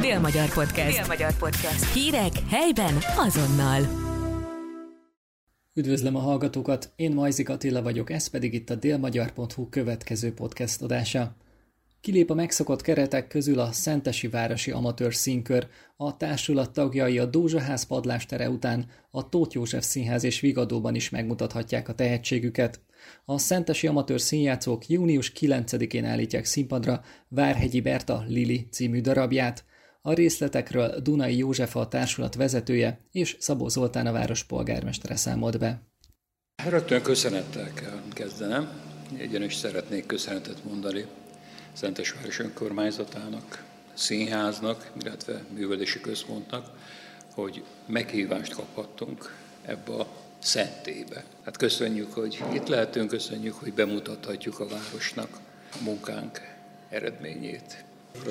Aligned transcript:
Dél-Magyar 0.00 0.52
Podcast. 0.52 0.96
Dél-Magyar 0.98 1.36
Podcast. 1.36 1.92
Hírek 1.92 2.32
helyben 2.48 2.94
azonnal. 3.16 3.82
Üdvözlöm 5.74 6.16
a 6.16 6.18
hallgatókat, 6.18 6.92
én 6.96 7.12
Majzik 7.12 7.48
Attila 7.48 7.82
vagyok, 7.82 8.10
ez 8.10 8.26
pedig 8.26 8.54
itt 8.54 8.70
a 8.70 8.74
délmagyar.hu 8.74 9.68
következő 9.68 10.34
podcast 10.34 10.82
adása. 10.82 11.36
Kilép 12.00 12.30
a 12.30 12.34
megszokott 12.34 12.80
keretek 12.80 13.28
közül 13.28 13.58
a 13.58 13.72
Szentesi 13.72 14.28
Városi 14.28 14.70
Amatőr 14.70 15.14
Színkör, 15.14 15.66
a 15.96 16.16
társulat 16.16 16.72
tagjai 16.72 17.18
a 17.18 17.26
Dózsaház 17.26 17.82
padlástere 17.82 18.50
után 18.50 18.86
a 19.10 19.28
Tóth 19.28 19.54
József 19.54 19.84
Színház 19.84 20.24
és 20.24 20.40
Vigadóban 20.40 20.94
is 20.94 21.10
megmutathatják 21.10 21.88
a 21.88 21.94
tehetségüket. 21.94 22.80
A 23.24 23.38
Szentesi 23.38 23.86
Amatőr 23.86 24.20
Színjátszók 24.20 24.88
június 24.88 25.32
9-én 25.40 26.04
állítják 26.04 26.44
színpadra 26.44 27.02
Várhegyi 27.28 27.80
Berta 27.80 28.24
Lili 28.26 28.68
című 28.70 29.00
darabját. 29.00 29.64
A 30.06 30.12
részletekről 30.12 31.00
Dunai 31.00 31.36
József 31.36 31.76
a 31.76 31.88
társulat 31.88 32.34
vezetője 32.34 33.00
és 33.12 33.36
Szabó 33.40 33.68
Zoltán 33.68 34.06
a 34.06 34.12
város 34.12 34.44
polgármestere 34.44 35.16
számolt 35.16 35.58
be. 35.58 35.80
Rögtön 36.68 37.02
köszönettel 37.02 37.72
kell 37.74 38.02
kezdenem. 38.12 38.80
Egyenes 39.16 39.54
szeretnék 39.54 40.06
köszönetet 40.06 40.64
mondani 40.64 41.04
Szentesváros 41.72 42.38
önkormányzatának, 42.38 43.64
színháznak, 43.94 44.92
illetve 45.00 45.44
művelési 45.54 46.00
központnak, 46.00 46.70
hogy 47.34 47.64
meghívást 47.86 48.54
kaphattunk 48.54 49.34
ebbe 49.62 49.92
a 49.92 50.06
szentébe. 50.38 51.24
Hát 51.44 51.56
köszönjük, 51.56 52.12
hogy 52.12 52.42
itt 52.52 52.66
lehetünk, 52.66 53.08
köszönjük, 53.08 53.54
hogy 53.54 53.72
bemutathatjuk 53.72 54.60
a 54.60 54.68
városnak 54.68 55.38
a 55.72 55.82
munkánk 55.82 56.40
eredményét. 56.88 57.84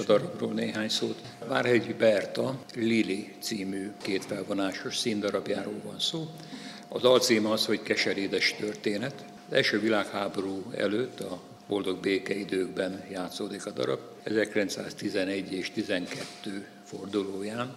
Darabról 0.06 0.54
néhány 0.54 0.90
szót. 0.90 1.22
Várhegyi 1.48 1.94
Berta 1.94 2.60
Lili 2.76 3.34
című 3.40 3.92
két 4.02 4.26
felvonásos 4.26 4.98
színdarabjáról 4.98 5.82
van 5.84 6.00
szó. 6.00 6.30
Az 6.88 7.04
alcím 7.04 7.46
az, 7.46 7.66
hogy 7.66 7.82
keserédes 7.82 8.56
történet. 8.60 9.26
Az 9.48 9.56
első 9.56 9.80
világháború 9.80 10.72
előtt 10.78 11.20
a 11.20 11.42
boldog 11.68 12.00
békeidőkben 12.00 13.04
játszódik 13.12 13.66
a 13.66 13.72
darab. 13.72 14.00
1911 14.24 15.54
és 15.54 15.72
12 15.72 16.68
fordulóján 16.84 17.76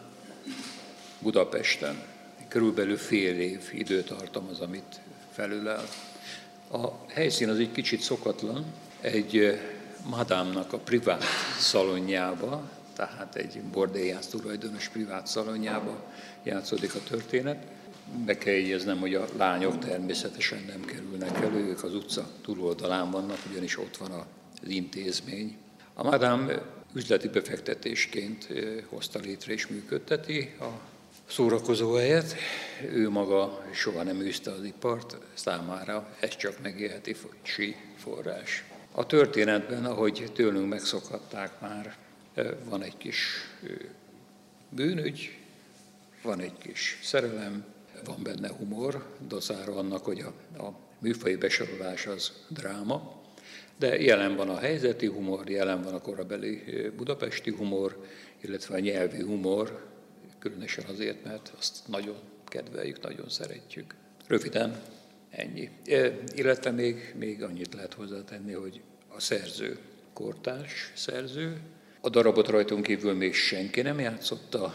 Budapesten. 1.18 2.02
Körülbelül 2.48 2.96
fél 2.96 3.40
év 3.40 3.60
időtartam 3.72 4.48
az, 4.50 4.60
amit 4.60 5.00
felülel. 5.32 5.84
A 6.70 6.86
helyszín 7.06 7.48
az 7.48 7.58
egy 7.58 7.72
kicsit 7.72 8.00
szokatlan, 8.00 8.64
egy 9.00 9.58
madámnak 10.04 10.72
a 10.72 10.78
privát 10.78 11.22
szalonjába, 11.58 12.70
tehát 12.96 13.34
egy 13.34 13.60
bordélyász 13.60 14.26
tulajdonos 14.26 14.88
privát 14.88 15.26
szalonjába 15.26 16.04
játszódik 16.42 16.94
a 16.94 17.02
történet. 17.08 17.66
Be 18.24 18.38
kell 18.38 18.54
jegyeznem, 18.54 18.98
hogy 18.98 19.14
a 19.14 19.24
lányok 19.36 19.78
természetesen 19.78 20.64
nem 20.66 20.84
kerülnek 20.84 21.40
elő, 21.40 21.68
ők 21.68 21.84
az 21.84 21.94
utca 21.94 22.30
túloldalán 22.42 23.10
vannak, 23.10 23.38
ugyanis 23.50 23.78
ott 23.78 23.96
van 23.96 24.10
az 24.62 24.68
intézmény. 24.68 25.56
A 25.94 26.02
madám 26.02 26.50
üzleti 26.94 27.28
befektetésként 27.28 28.48
hozta 28.88 29.18
létre 29.18 29.52
és 29.52 29.66
működteti 29.66 30.54
a 30.60 30.66
szórakozó 31.28 31.94
helyet. 31.94 32.34
Ő 32.92 33.10
maga 33.10 33.64
soha 33.72 34.02
nem 34.02 34.20
űzte 34.20 34.50
az 34.50 34.64
ipart, 34.64 35.16
számára 35.34 36.08
ez 36.20 36.36
csak 36.36 36.62
megélhetési 36.62 37.76
forrás. 37.96 38.64
A 38.98 39.06
történetben, 39.06 39.84
ahogy 39.84 40.30
tőlünk 40.34 40.68
megszokhatták 40.68 41.60
már, 41.60 41.96
van 42.64 42.82
egy 42.82 42.96
kis 42.96 43.18
bűnügy, 44.68 45.38
van 46.22 46.40
egy 46.40 46.58
kis 46.58 46.98
szerelem, 47.02 47.64
van 48.04 48.22
benne 48.22 48.48
humor, 48.48 49.06
dacára 49.28 49.76
annak, 49.76 50.04
hogy 50.04 50.20
a, 50.20 50.62
a 50.62 50.72
műfai 50.98 51.36
besorolás 51.36 52.06
az 52.06 52.32
dráma, 52.48 53.22
de 53.76 54.00
jelen 54.00 54.36
van 54.36 54.48
a 54.48 54.58
helyzeti 54.58 55.06
humor, 55.06 55.50
jelen 55.50 55.82
van 55.82 55.94
a 55.94 56.00
korabeli 56.00 56.62
budapesti 56.96 57.50
humor, 57.50 58.04
illetve 58.40 58.74
a 58.74 58.78
nyelvi 58.78 59.22
humor, 59.22 59.86
különösen 60.38 60.84
azért, 60.84 61.24
mert 61.24 61.52
azt 61.58 61.88
nagyon 61.88 62.16
kedveljük, 62.44 63.00
nagyon 63.00 63.28
szeretjük. 63.28 63.94
Röviden 64.26 64.82
ennyi. 65.30 65.70
Illetve 66.34 66.70
még, 66.70 67.14
még 67.18 67.42
annyit 67.42 67.74
lehet 67.74 67.94
hozzátenni, 67.94 68.52
hogy 68.52 68.80
a 69.18 69.20
szerző, 69.20 69.78
kortárs 70.12 70.92
szerző, 70.94 71.60
a 72.00 72.08
darabot 72.08 72.48
rajtunk 72.48 72.82
kívül 72.82 73.14
még 73.14 73.34
senki 73.34 73.80
nem 73.80 74.00
játszotta, 74.00 74.74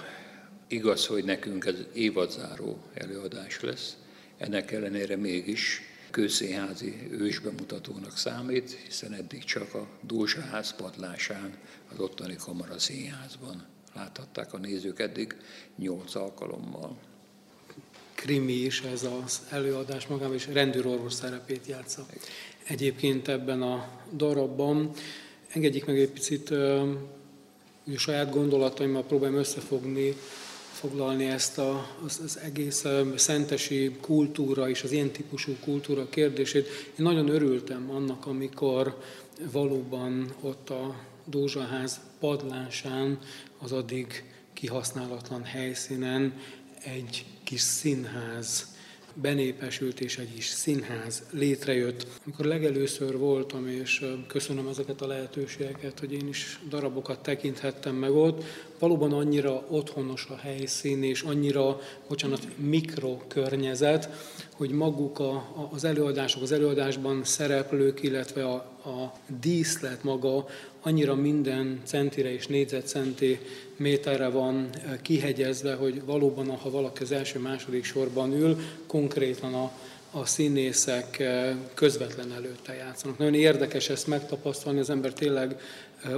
Igaz, 0.68 1.06
hogy 1.06 1.24
nekünk 1.24 1.66
ez 1.66 1.76
évadzáró 1.94 2.84
előadás 2.94 3.62
lesz, 3.62 3.98
ennek 4.38 4.72
ellenére 4.72 5.16
mégis 5.16 5.82
kőszínházi 6.12 7.08
ősbemutatónak 7.12 8.18
számít, 8.18 8.72
hiszen 8.72 9.14
eddig 9.14 9.44
csak 9.44 9.74
a 9.74 9.88
Dózsaház 10.02 10.76
padlásán, 10.76 11.58
az 11.92 12.00
ottani 12.00 12.36
Kamara 12.36 12.80
Színházban 12.80 13.66
láthatták 13.96 14.54
a 14.54 14.58
nézők 14.58 15.00
eddig 15.00 15.36
nyolc 15.78 16.16
alkalommal. 16.16 16.98
Krimi 18.16 18.54
is 18.54 18.82
ez 18.82 19.04
az 19.24 19.42
előadás 19.50 20.08
magában, 20.08 20.34
és 20.34 20.48
rendőrorvos 20.48 21.14
szerepét 21.14 21.66
játsza. 21.68 22.06
Egyébként 22.68 23.28
ebben 23.28 23.62
a 23.62 23.90
darabban 24.16 24.92
engedjék 25.48 25.86
meg 25.86 26.00
egy 26.00 26.10
picit 26.10 26.50
a 26.50 27.98
saját 27.98 28.32
gondolataimmal 28.32 29.04
próbálom 29.04 29.36
összefogni 29.36 30.16
foglalni 30.72 31.26
ezt 31.26 31.58
a, 31.58 31.88
az, 32.06 32.22
az 32.24 32.40
egész 32.40 32.86
szentesi 33.16 33.96
kultúra 34.02 34.70
és 34.70 34.84
az 34.84 34.92
ilyen 34.92 35.12
típusú 35.12 35.56
kultúra 35.64 36.10
kérdését. 36.10 36.68
Én 36.86 37.06
nagyon 37.06 37.30
örültem 37.30 37.90
annak, 37.90 38.26
amikor 38.26 38.98
valóban 39.52 40.34
ott 40.42 40.70
a 40.70 40.96
Dózsaház 41.26 42.00
padlásán, 42.20 43.20
az 43.58 43.72
addig 43.72 44.24
kihasználatlan 44.54 45.44
helyszínen 45.44 46.34
egy 46.84 47.26
kis 47.44 47.62
színház 47.62 48.73
benépesült 49.14 50.00
és 50.00 50.18
egy 50.18 50.38
is 50.38 50.46
színház 50.46 51.24
létrejött. 51.32 52.08
Amikor 52.24 52.46
legelőször 52.46 53.18
voltam, 53.18 53.68
és 53.68 54.06
köszönöm 54.28 54.68
ezeket 54.68 55.02
a 55.02 55.08
lehetőségeket, 55.08 56.00
hogy 56.00 56.14
én 56.14 56.28
is 56.28 56.60
darabokat 56.70 57.24
tekinthettem 57.24 57.96
meg 57.96 58.12
ott, 58.12 58.44
valóban 58.80 59.14
annyira 59.14 59.66
otthonos 59.70 60.28
a 60.30 60.36
helyszín, 60.36 61.04
és 61.04 61.22
annyira, 61.22 61.80
bocsánat, 62.08 62.48
mikrokörnyezet, 62.58 64.10
hogy 64.58 64.70
maguk 64.70 65.20
a, 65.20 65.70
az 65.72 65.84
előadások, 65.84 66.42
az 66.42 66.52
előadásban 66.52 67.24
szereplők, 67.24 68.04
illetve 68.04 68.46
a, 68.46 68.56
a 68.86 69.14
díszlet 69.42 70.04
maga 70.04 70.46
annyira 70.82 71.16
minden 71.16 71.82
centire 71.84 72.34
és 72.34 72.48
négyzetcenti 72.48 73.40
méterre 73.76 74.28
van 74.28 74.70
kihegyezve, 75.02 75.74
hogy 75.74 76.06
valóban, 76.06 76.50
ha 76.50 76.70
valaki 76.70 77.04
az 77.04 77.12
első-második 77.12 77.84
sorban 77.84 78.34
ül, 78.34 78.58
konkrétan 78.88 79.54
a, 79.54 79.72
a 80.12 80.26
színészek 80.26 81.24
közvetlen 81.74 82.32
előtte 82.32 82.74
játszanak. 82.74 83.18
Nagyon 83.18 83.34
érdekes 83.34 83.90
ezt 83.90 84.08
megtapasztalni, 84.08 84.80
az 84.80 84.90
ember 84.90 85.14
tényleg 85.14 85.62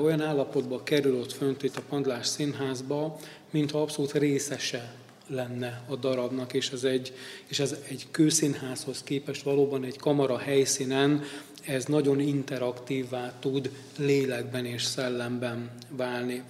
olyan 0.03 0.21
állapotba 0.21 0.83
kerül 0.83 1.19
ott 1.19 1.31
fönt 1.31 1.63
itt 1.63 1.75
a 1.75 1.81
Pandlás 1.89 2.27
Színházba, 2.27 3.19
mintha 3.49 3.81
abszolút 3.81 4.11
részese 4.11 4.93
lenne 5.27 5.83
a 5.89 5.95
darabnak, 5.95 6.53
és 6.53 6.69
ez 6.69 6.83
egy, 6.83 7.13
és 7.47 7.59
ez 7.59 7.75
egy 7.87 8.05
kőszínházhoz 8.11 9.03
képest 9.03 9.43
valóban 9.43 9.83
egy 9.83 9.97
kamara 9.97 10.37
helyszínen, 10.37 11.23
ez 11.65 11.85
nagyon 11.85 12.19
interaktívvá 12.19 13.33
tud 13.39 13.71
lélekben 13.97 14.65
és 14.65 14.83
szellemben 14.83 15.71
válni. 15.89 16.43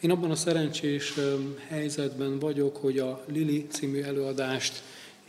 Én 0.00 0.10
abban 0.10 0.30
a 0.30 0.34
szerencsés 0.34 1.14
helyzetben 1.68 2.38
vagyok, 2.38 2.76
hogy 2.76 2.98
a 2.98 3.24
Lili 3.26 3.66
című 3.70 4.02
előadást 4.02 4.82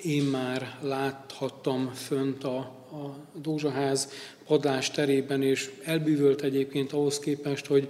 én 0.03 0.23
már 0.23 0.77
láthattam 0.81 1.91
fönt 1.93 2.43
a, 2.43 2.57
a 2.91 3.17
Dózsaház 3.41 4.09
padlás 4.45 4.91
terében, 4.91 5.43
és 5.43 5.71
elbűvölt 5.83 6.41
egyébként 6.41 6.91
ahhoz 6.91 7.19
képest, 7.19 7.65
hogy 7.65 7.89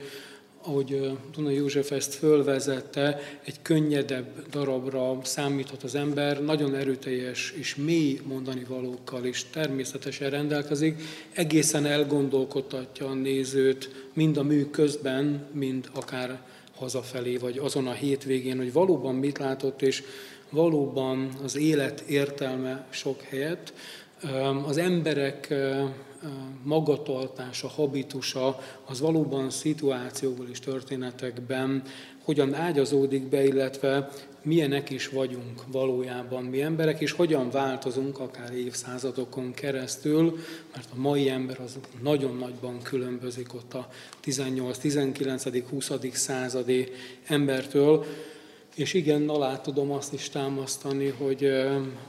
ahogy 0.67 1.17
Duna 1.35 1.49
József 1.49 1.91
ezt 1.91 2.13
fölvezette, 2.13 3.19
egy 3.43 3.61
könnyedebb 3.61 4.49
darabra 4.49 5.19
számíthat 5.23 5.83
az 5.83 5.95
ember, 5.95 6.43
nagyon 6.43 6.75
erőteljes 6.75 7.53
és 7.57 7.75
mély 7.75 8.19
mondani 8.23 8.63
valókkal 8.67 9.25
is 9.25 9.45
természetesen 9.51 10.29
rendelkezik, 10.29 11.01
egészen 11.33 11.85
elgondolkodtatja 11.85 13.07
a 13.07 13.13
nézőt, 13.13 14.09
mind 14.13 14.37
a 14.37 14.43
mű 14.43 14.65
közben, 14.65 15.47
mind 15.53 15.89
akár 15.93 16.41
hazafelé, 16.75 17.37
vagy 17.37 17.57
azon 17.57 17.87
a 17.87 17.93
hétvégén, 17.93 18.57
hogy 18.57 18.73
valóban 18.73 19.15
mit 19.15 19.37
látott, 19.37 19.81
és 19.81 20.03
valóban 20.49 21.29
az 21.43 21.57
élet 21.57 21.99
értelme 21.99 22.87
sok 22.89 23.21
helyett, 23.21 23.73
Az 24.65 24.77
emberek 24.77 25.53
magatartása, 26.63 27.67
habitusa, 27.67 28.59
az 28.85 28.99
valóban 28.99 29.49
szituációból 29.49 30.47
és 30.49 30.59
történetekben 30.59 31.83
hogyan 32.23 32.53
ágyazódik 32.53 33.23
be, 33.23 33.43
illetve 33.43 34.09
milyenek 34.41 34.89
is 34.89 35.09
vagyunk 35.09 35.63
valójában 35.71 36.43
mi 36.43 36.61
emberek, 36.61 37.01
és 37.01 37.11
hogyan 37.11 37.49
változunk 37.49 38.19
akár 38.19 38.53
évszázadokon 38.53 39.53
keresztül, 39.53 40.37
mert 40.73 40.89
a 40.95 40.99
mai 40.99 41.29
ember 41.29 41.59
az 41.59 41.77
nagyon 42.01 42.37
nagyban 42.37 42.81
különbözik 42.81 43.53
ott 43.53 43.73
a 43.73 43.87
18, 44.19 44.77
19, 44.77 45.43
20. 45.69 45.91
századi 46.11 46.87
embertől, 47.27 48.05
és 48.77 48.93
igen, 48.93 49.29
alá 49.29 49.57
tudom 49.57 49.91
azt 49.91 50.13
is 50.13 50.29
támasztani, 50.29 51.07
hogy 51.07 51.51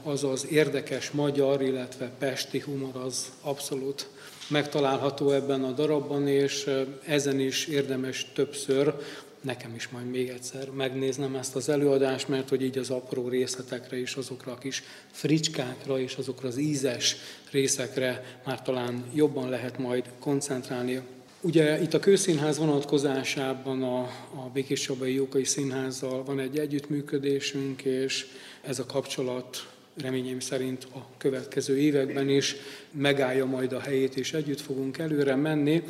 az 0.02 0.24
az 0.24 0.46
érdekes 0.50 1.10
magyar, 1.10 1.62
illetve 1.62 2.10
pesti 2.18 2.58
humor 2.58 2.96
az 2.96 3.32
abszolút 3.40 4.08
megtalálható 4.48 5.30
ebben 5.30 5.64
a 5.64 5.70
darabban, 5.70 6.28
és 6.28 6.70
ezen 7.06 7.40
is 7.40 7.66
érdemes 7.66 8.26
többször, 8.34 8.94
nekem 9.40 9.74
is 9.74 9.88
majd 9.88 10.10
még 10.10 10.28
egyszer 10.28 10.70
megnéznem 10.70 11.34
ezt 11.34 11.56
az 11.56 11.68
előadást, 11.68 12.28
mert 12.28 12.48
hogy 12.48 12.62
így 12.62 12.78
az 12.78 12.90
apró 12.90 13.28
részletekre 13.28 14.00
és 14.00 14.14
azokra 14.14 14.52
a 14.52 14.58
kis 14.58 14.82
fricskákra 15.10 16.00
és 16.00 16.14
azokra 16.14 16.48
az 16.48 16.56
ízes 16.56 17.16
részekre 17.50 18.40
már 18.44 18.62
talán 18.62 19.04
jobban 19.14 19.48
lehet 19.48 19.78
majd 19.78 20.04
koncentrálni. 20.18 21.00
Ugye 21.40 21.82
itt 21.82 21.94
a 21.94 21.98
Kőszínház 21.98 22.58
vonatkozásában 22.58 23.82
a, 23.82 23.98
a 24.34 24.50
Békés 24.52 24.80
Csabai 24.80 25.14
Jókai 25.14 25.44
Színházzal 25.44 26.24
van 26.24 26.40
egy 26.40 26.58
együttműködésünk, 26.58 27.82
és 27.82 28.26
ez 28.62 28.78
a 28.78 28.86
kapcsolat 28.86 29.68
reményeim 29.96 30.40
szerint 30.40 30.84
a 30.94 31.06
következő 31.18 31.78
években 31.78 32.28
is 32.28 32.56
megállja 32.90 33.46
majd 33.46 33.72
a 33.72 33.80
helyét, 33.80 34.16
és 34.16 34.32
együtt 34.32 34.60
fogunk 34.60 34.98
előre 34.98 35.34
menni, 35.34 35.82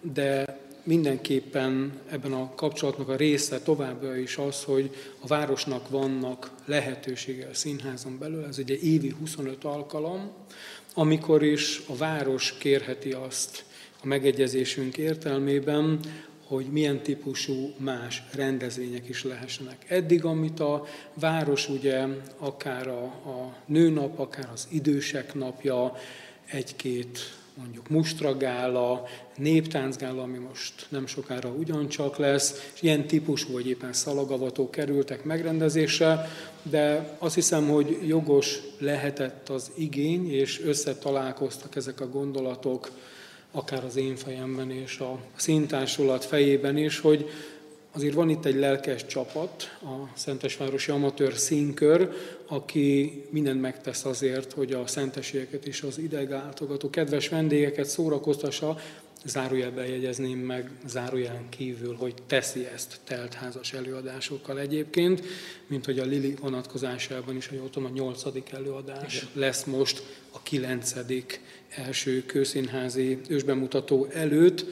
de 0.00 0.58
mindenképpen 0.82 2.00
ebben 2.10 2.32
a 2.32 2.54
kapcsolatnak 2.54 3.08
a 3.08 3.16
része 3.16 3.60
továbbra 3.60 4.16
is 4.16 4.36
az, 4.36 4.62
hogy 4.62 4.90
a 5.20 5.26
városnak 5.26 5.88
vannak 5.88 6.50
lehetősége 6.64 7.48
a 7.52 7.54
színházon 7.54 8.18
belül, 8.18 8.44
ez 8.44 8.58
ugye 8.58 8.76
évi 8.78 9.14
25 9.18 9.64
alkalom, 9.64 10.30
amikor 10.94 11.42
is 11.42 11.82
a 11.86 11.96
város 11.96 12.54
kérheti 12.58 13.12
azt 13.12 13.66
a 14.02 14.06
megegyezésünk 14.06 14.96
értelmében, 14.96 16.00
hogy 16.46 16.66
milyen 16.66 17.02
típusú 17.02 17.74
más 17.76 18.22
rendezvények 18.34 19.08
is 19.08 19.24
lehessenek. 19.24 19.84
Eddig, 19.88 20.24
amit 20.24 20.60
a 20.60 20.86
város 21.14 21.68
ugye 21.68 22.06
akár 22.38 22.88
a, 22.88 23.02
a 23.04 23.56
nőnap, 23.66 24.18
akár 24.18 24.48
az 24.52 24.66
idősek 24.70 25.34
napja, 25.34 25.96
egy-két 26.44 27.18
mondjuk 27.54 27.88
mustragála, 27.88 29.04
néptáncgála, 29.36 30.22
ami 30.22 30.38
most 30.38 30.86
nem 30.88 31.06
sokára 31.06 31.48
ugyancsak 31.48 32.16
lesz, 32.16 32.70
és 32.74 32.82
ilyen 32.82 33.06
típusú, 33.06 33.52
vagy 33.52 33.68
éppen 33.68 33.92
szalagavatók 33.92 34.70
kerültek 34.70 35.24
megrendezésre, 35.24 36.28
de 36.62 37.16
azt 37.18 37.34
hiszem, 37.34 37.68
hogy 37.68 37.98
jogos 38.06 38.58
lehetett 38.78 39.48
az 39.48 39.70
igény, 39.74 40.32
és 40.32 40.60
összetalálkoztak 40.64 41.76
ezek 41.76 42.00
a 42.00 42.08
gondolatok, 42.08 42.90
akár 43.58 43.84
az 43.84 43.96
én 43.96 44.16
fejemben 44.16 44.70
és 44.70 44.98
a 44.98 45.18
szintársulat 45.36 46.24
fejében 46.24 46.76
is, 46.76 47.00
hogy 47.00 47.30
azért 47.92 48.14
van 48.14 48.28
itt 48.28 48.44
egy 48.44 48.54
lelkes 48.54 49.06
csapat, 49.06 49.78
a 49.82 50.08
Szentesvárosi 50.14 50.90
Amatőr 50.90 51.36
Színkör, 51.36 52.12
aki 52.46 53.24
mindent 53.30 53.60
megtesz 53.60 54.04
azért, 54.04 54.52
hogy 54.52 54.72
a 54.72 54.86
szentesieket 54.86 55.66
és 55.66 55.82
az 55.82 55.98
idegátogató 55.98 56.90
kedves 56.90 57.28
vendégeket 57.28 57.86
szórakoztassa, 57.86 58.78
zárójelben 59.24 59.86
jegyezném 59.86 60.38
meg, 60.38 60.70
zárójelen 60.86 61.48
kívül, 61.48 61.94
hogy 61.94 62.14
teszi 62.26 62.66
ezt 62.74 63.00
teltházas 63.04 63.72
előadásokkal 63.72 64.60
egyébként, 64.60 65.22
mint 65.66 65.84
hogy 65.84 65.98
a 65.98 66.04
Lili 66.04 66.34
vonatkozásában 66.40 67.36
is, 67.36 67.46
hogy 67.46 67.58
ott 67.58 67.76
a 67.76 67.90
nyolcadik 67.94 68.50
előadás 68.52 69.16
Igen. 69.16 69.28
lesz 69.32 69.64
most 69.64 70.02
a 70.32 70.42
kilencedik 70.42 71.40
első 71.68 72.26
kőszínházi 72.26 73.18
ősbemutató 73.28 74.06
előtt, 74.12 74.64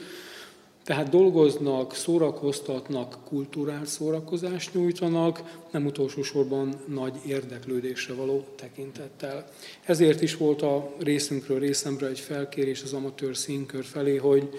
tehát 0.87 1.09
dolgoznak, 1.09 1.95
szórakoztatnak, 1.95 3.17
kulturált 3.25 3.87
szórakozást 3.87 4.73
nyújtanak, 4.73 5.59
nem 5.71 5.85
utolsó 5.85 6.21
sorban 6.21 6.73
nagy 6.85 7.15
érdeklődésre 7.25 8.13
való 8.13 8.45
tekintettel. 8.55 9.49
Ezért 9.85 10.21
is 10.21 10.37
volt 10.37 10.61
a 10.61 10.93
részünkről 10.99 11.59
részemre 11.59 12.07
egy 12.07 12.19
felkérés 12.19 12.83
az 12.83 12.93
amatőr 12.93 13.37
színkör 13.37 13.83
felé, 13.83 14.15
hogy 14.15 14.49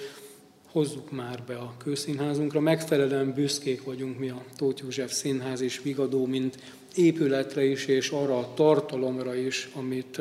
hozzuk 0.78 1.10
már 1.10 1.42
be 1.46 1.54
a 1.54 1.75
kőszínházunkra. 1.78 2.60
Megfelelően 2.60 3.32
büszkék 3.32 3.84
vagyunk 3.84 4.19
mi 4.19 4.28
a 4.28 4.44
Tóth 4.56 4.82
József 4.82 5.12
Színház 5.12 5.60
és 5.60 5.80
Vigadó, 5.82 6.26
mint 6.26 6.58
épületre 6.94 7.64
is, 7.64 7.86
és 7.86 8.10
arra 8.10 8.38
a 8.38 8.54
tartalomra 8.54 9.34
is, 9.34 9.69
amit 9.75 10.20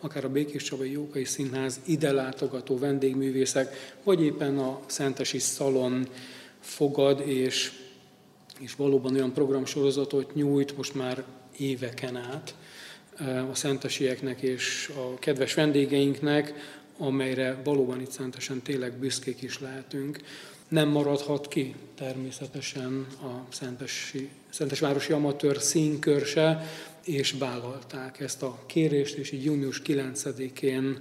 akár 0.00 0.24
a 0.24 0.28
Békés 0.28 0.62
Csabai 0.62 0.90
Jókai 0.90 1.24
Színház 1.24 1.80
ide 1.84 2.12
látogató 2.12 2.78
vendégművészek, 2.78 3.94
vagy 4.02 4.22
éppen 4.22 4.58
a 4.58 4.80
Szentesi 4.86 5.38
Szalon 5.38 6.08
fogad, 6.60 7.22
és, 7.28 7.72
és 8.58 8.74
valóban 8.74 9.14
olyan 9.14 9.32
programsorozatot 9.32 10.34
nyújt 10.34 10.76
most 10.76 10.94
már 10.94 11.24
éveken 11.58 12.16
át 12.16 12.54
a 13.50 13.54
szentesieknek 13.54 14.42
és 14.42 14.92
a 14.96 15.18
kedves 15.18 15.54
vendégeinknek, 15.54 16.54
amelyre 16.98 17.60
valóban 17.64 18.00
itt 18.00 18.10
szentesen 18.10 18.62
tényleg 18.62 18.98
büszkék 18.98 19.42
is 19.42 19.60
lehetünk. 19.60 20.20
Nem 20.68 20.88
maradhat 20.88 21.48
ki 21.48 21.74
természetesen 21.94 23.06
a 23.22 23.52
Szentesi, 23.52 24.28
Szentesvárosi 24.50 25.12
Amatőr 25.12 25.60
színkör 25.60 26.26
se, 26.26 26.66
és 27.04 27.34
vállalták 27.38 28.20
ezt 28.20 28.42
a 28.42 28.62
kérést, 28.66 29.16
és 29.16 29.32
így 29.32 29.44
június 29.44 29.82
9-én 29.86 30.98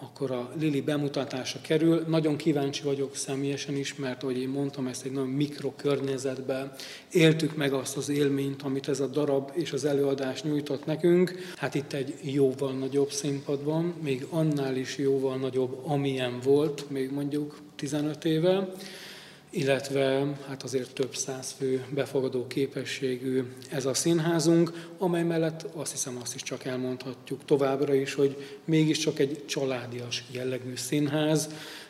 akkor 0.00 0.30
a 0.30 0.50
Lili 0.58 0.80
bemutatása 0.80 1.60
kerül. 1.60 2.04
Nagyon 2.08 2.36
kíváncsi 2.36 2.82
vagyok 2.82 3.16
személyesen 3.16 3.76
is, 3.76 3.94
mert 3.94 4.22
ahogy 4.22 4.38
én 4.38 4.48
mondtam, 4.48 4.86
ezt 4.86 5.04
egy 5.04 5.12
nagyon 5.12 5.28
mikrokörnyezetben 5.28 6.72
éltük 7.12 7.56
meg 7.56 7.72
azt 7.72 7.96
az 7.96 8.08
élményt, 8.08 8.62
amit 8.62 8.88
ez 8.88 9.00
a 9.00 9.06
darab 9.06 9.50
és 9.54 9.72
az 9.72 9.84
előadás 9.84 10.42
nyújtott 10.42 10.86
nekünk. 10.86 11.52
Hát 11.56 11.74
itt 11.74 11.92
egy 11.92 12.14
jóval 12.22 12.72
nagyobb 12.72 13.10
színpad 13.10 13.64
van, 13.64 13.94
még 14.02 14.26
annál 14.30 14.76
is 14.76 14.96
jóval 14.96 15.36
nagyobb, 15.36 15.80
amilyen 15.84 16.40
volt, 16.42 16.90
még 16.90 17.12
mondjuk 17.12 17.58
15 17.76 18.24
éve 18.24 18.68
illetve 19.50 20.34
hát 20.48 20.62
azért 20.62 20.92
több 20.92 21.14
száz 21.14 21.54
fő 21.58 21.84
befogadó 21.90 22.46
képességű 22.46 23.42
ez 23.70 23.86
a 23.86 23.94
színházunk, 23.94 24.88
amely 24.98 25.22
mellett 25.22 25.66
azt 25.74 25.90
hiszem 25.90 26.18
azt 26.22 26.34
is 26.34 26.42
csak 26.42 26.64
elmondhatjuk 26.64 27.44
továbbra 27.44 27.94
is, 27.94 28.14
hogy 28.14 28.58
mégiscsak 28.64 29.18
egy 29.18 29.46
családias 29.46 30.24
jellegű 30.30 30.76
színház, 30.76 31.48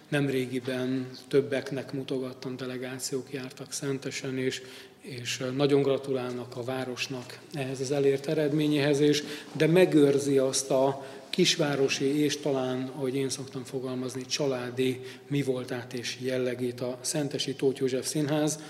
Nemrégiben 0.08 1.10
többeknek 1.28 1.92
mutogattam, 1.92 2.56
delegációk 2.56 3.32
jártak 3.32 3.72
szentesen, 3.72 4.38
és, 4.38 4.62
és 5.06 5.44
nagyon 5.56 5.82
gratulálnak 5.82 6.56
a 6.56 6.62
városnak 6.62 7.38
ehhez 7.52 7.80
az 7.80 7.90
elért 7.90 8.26
eredményéhez, 8.26 9.00
és, 9.00 9.22
de 9.52 9.66
megőrzi 9.66 10.38
azt 10.38 10.70
a 10.70 11.06
kisvárosi 11.30 12.22
és 12.22 12.36
talán, 12.36 12.90
ahogy 12.94 13.14
én 13.14 13.28
szoktam 13.28 13.64
fogalmazni, 13.64 14.26
családi 14.26 15.00
mi 15.28 15.42
voltát 15.42 15.92
és 15.92 16.16
jellegét 16.20 16.80
a 16.80 16.98
Szentesi 17.00 17.54
Tóth 17.54 17.80
József 17.80 18.06
Színház. 18.06 18.60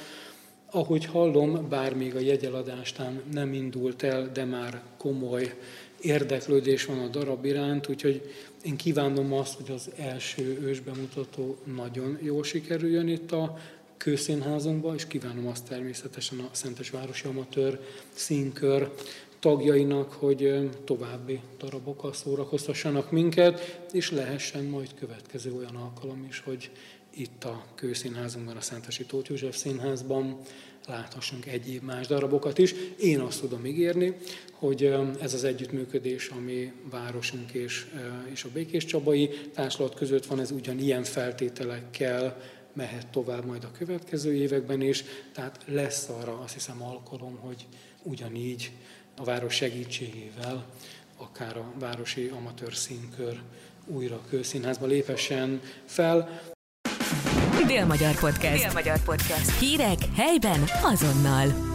Ahogy 0.71 1.05
hallom, 1.05 1.69
bár 1.69 1.95
még 1.95 2.15
a 2.15 2.21
jegyeladástán 2.21 3.23
nem 3.33 3.53
indult 3.53 4.03
el, 4.03 4.31
de 4.33 4.45
már 4.45 4.83
komoly 4.99 5.55
érdeklődés 6.01 6.85
van 6.85 6.99
a 6.99 7.09
darab 7.09 7.45
iránt, 7.45 7.89
úgyhogy 7.89 8.35
én 8.63 8.77
kívánom 8.77 9.33
azt, 9.33 9.55
hogy 9.55 9.75
az 9.75 9.91
első 9.97 10.59
ősbemutató 10.63 11.57
nagyon 11.77 12.19
jól 12.23 12.45
sikerüljön 12.45 13.09
itt 13.09 13.33
a 13.33 13.59
kőszínházunkban, 13.97 14.95
és 14.95 15.07
kívánom 15.07 15.47
azt 15.47 15.65
természetesen 15.65 16.39
a 16.39 16.49
Szentesvárosi 16.53 17.27
Amatőr 17.29 17.81
színkör 18.15 18.91
tagjainak, 19.41 20.13
hogy 20.13 20.71
további 20.85 21.41
darabokkal 21.59 22.13
szórakoztassanak 22.13 23.11
minket, 23.11 23.81
és 23.93 24.11
lehessen 24.11 24.65
majd 24.65 24.95
következő 24.99 25.53
olyan 25.53 25.77
alkalom 25.77 26.27
is, 26.29 26.43
hogy 26.45 26.71
itt 27.15 27.45
a 27.45 27.65
Kőszínházunkban, 27.75 28.57
a 28.57 28.61
Szentesi 28.61 29.05
Tóth 29.05 29.31
József 29.31 29.57
Színházban 29.57 30.41
láthassunk 30.87 31.47
egyéb 31.47 31.83
más 31.83 32.07
darabokat 32.07 32.59
is. 32.59 32.75
Én 33.01 33.21
azt 33.21 33.41
tudom 33.41 33.67
ígérni, 33.67 34.17
hogy 34.53 34.95
ez 35.21 35.35
az 35.35 35.45
együttműködés, 35.45 36.29
ami 36.29 36.73
városunk 36.91 37.53
és, 37.53 37.87
és 38.33 38.45
a 38.45 38.49
Békés 38.53 38.85
Csabai 38.85 39.31
társulat 39.55 39.95
között 39.95 40.27
van, 40.27 40.41
ez 40.41 40.51
ugyanilyen 40.51 41.05
feltételekkel 41.05 42.41
mehet 42.77 43.07
tovább 43.07 43.45
majd 43.45 43.65
a 43.65 43.71
következő 43.79 44.35
években 44.35 44.81
is, 44.81 45.05
tehát 45.33 45.61
lesz 45.67 46.09
arra 46.09 46.39
azt 46.39 46.53
hiszem 46.53 46.83
alkalom, 46.83 47.37
hogy 47.41 47.67
ugyanígy 48.03 48.73
a 49.17 49.25
város 49.25 49.55
segítségével 49.55 50.65
akár 51.17 51.57
a 51.57 51.73
városi 51.79 52.27
amatőr 52.29 52.75
színkör 52.75 53.41
újra 53.87 54.15
a 54.15 54.25
kőszínházba 54.29 54.87
lépessen 54.87 55.61
fel. 55.85 56.41
Dél-Magyar 57.67 58.15
Podcast. 58.19 58.63
Dél-Magyar 58.63 59.03
Podcast. 59.05 59.59
Hírek 59.59 59.99
helyben 60.15 60.65
azonnal. 60.83 61.66